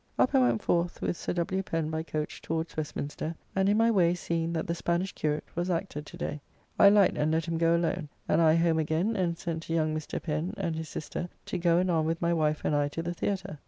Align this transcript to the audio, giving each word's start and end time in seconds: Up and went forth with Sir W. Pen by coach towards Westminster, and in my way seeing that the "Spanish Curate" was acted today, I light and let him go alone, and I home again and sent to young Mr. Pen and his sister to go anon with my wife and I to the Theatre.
Up 0.17 0.33
and 0.33 0.41
went 0.41 0.63
forth 0.63 0.99
with 1.03 1.15
Sir 1.15 1.33
W. 1.33 1.61
Pen 1.61 1.91
by 1.91 2.01
coach 2.01 2.41
towards 2.41 2.75
Westminster, 2.75 3.35
and 3.55 3.69
in 3.69 3.77
my 3.77 3.91
way 3.91 4.15
seeing 4.15 4.51
that 4.53 4.65
the 4.65 4.73
"Spanish 4.73 5.13
Curate" 5.13 5.43
was 5.55 5.69
acted 5.69 6.07
today, 6.07 6.41
I 6.79 6.89
light 6.89 7.15
and 7.15 7.31
let 7.31 7.45
him 7.47 7.59
go 7.59 7.75
alone, 7.75 8.09
and 8.27 8.41
I 8.41 8.55
home 8.55 8.79
again 8.79 9.15
and 9.15 9.37
sent 9.37 9.61
to 9.61 9.75
young 9.75 9.95
Mr. 9.95 10.19
Pen 10.19 10.55
and 10.57 10.75
his 10.75 10.89
sister 10.89 11.29
to 11.45 11.57
go 11.59 11.77
anon 11.77 12.07
with 12.07 12.19
my 12.19 12.33
wife 12.33 12.65
and 12.65 12.75
I 12.75 12.87
to 12.87 13.03
the 13.03 13.13
Theatre. 13.13 13.59